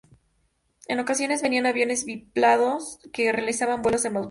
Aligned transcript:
En 0.87 0.99
ocasiones 0.99 1.43
venían 1.43 1.67
aviones 1.67 2.05
biplanos 2.05 2.99
que 3.13 3.31
realizaban 3.31 3.83
vuelos 3.83 4.01
de 4.01 4.09
bautismo. 4.09 4.19